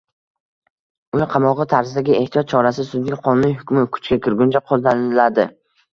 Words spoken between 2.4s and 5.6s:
chorasi sudning qonuniy hukmi kuchga kirguncha qo‘llaniladi.